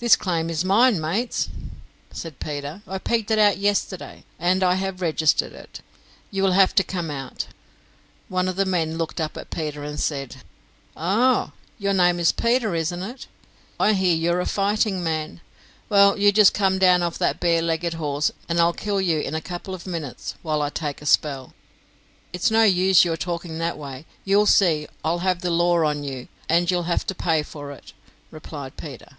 "This 0.00 0.16
claim 0.16 0.50
is 0.50 0.64
mine, 0.64 1.00
mates," 1.00 1.48
said 2.10 2.40
Peter; 2.40 2.82
"I 2.84 2.98
pegged 2.98 3.30
it 3.30 3.38
out 3.38 3.58
yesterday, 3.58 4.24
and 4.40 4.64
I 4.64 4.74
have 4.74 5.00
registered 5.00 5.52
it. 5.52 5.82
You 6.32 6.42
will 6.42 6.50
have 6.50 6.74
to 6.74 6.82
come 6.82 7.12
out." 7.12 7.46
One 8.28 8.48
of 8.48 8.56
the 8.56 8.64
men 8.66 8.98
looked 8.98 9.20
up 9.20 9.36
at 9.36 9.50
Peter 9.50 9.84
and 9.84 10.00
said, 10.00 10.38
"Oh! 10.96 11.52
your 11.78 11.92
name 11.92 12.18
is 12.18 12.32
Peter, 12.32 12.74
isn't 12.74 13.04
it? 13.04 13.28
I 13.78 13.92
hear 13.92 14.16
you 14.16 14.32
are 14.32 14.40
a 14.40 14.46
fighting 14.46 15.00
man. 15.04 15.40
Well, 15.88 16.18
you 16.18 16.32
just 16.32 16.54
come 16.54 16.80
down 16.80 17.04
off 17.04 17.16
that 17.18 17.38
bare 17.38 17.62
legged 17.62 17.94
horse, 17.94 18.32
and 18.48 18.58
I'll 18.58 18.72
kill 18.72 19.00
you 19.00 19.20
in 19.20 19.36
a 19.36 19.40
couple 19.40 19.74
of 19.74 19.86
minutes, 19.86 20.34
while 20.42 20.60
I 20.60 20.70
take 20.70 21.02
a 21.02 21.06
spell." 21.06 21.54
"It's 22.32 22.50
no 22.50 22.64
use 22.64 23.04
your 23.04 23.16
talking 23.16 23.58
that 23.58 23.78
way; 23.78 24.06
you'll 24.24 24.46
see 24.46 24.88
I'll 25.04 25.20
have 25.20 25.40
the 25.40 25.50
law 25.52 25.84
on 25.84 26.02
you, 26.02 26.26
and 26.48 26.68
you'll 26.68 26.82
have 26.90 27.06
to 27.06 27.14
pay 27.14 27.44
for 27.44 27.70
it," 27.70 27.92
replied 28.32 28.76
Peter. 28.76 29.18